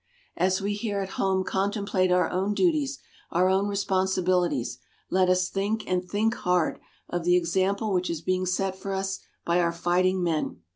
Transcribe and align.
As 0.35 0.61
we 0.61 0.73
here 0.73 0.99
at 0.99 1.09
home 1.21 1.43
contemplate 1.43 2.11
our 2.11 2.27
own 2.31 2.55
duties, 2.55 2.97
our 3.29 3.49
own 3.49 3.67
responsibilities, 3.67 4.79
let 5.11 5.29
us 5.29 5.47
think 5.47 5.87
and 5.87 6.03
think 6.03 6.33
hard 6.37 6.79
of 7.07 7.23
the 7.23 7.35
example 7.37 7.93
which 7.93 8.09
is 8.09 8.21
being 8.23 8.47
set 8.47 8.75
for 8.75 8.93
us 8.93 9.19
by 9.45 9.59
our 9.59 9.71
fighting 9.71 10.23
men. 10.23 10.61